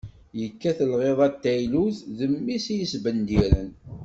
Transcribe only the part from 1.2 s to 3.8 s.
n teylut, d mmi-s i yesbendiren.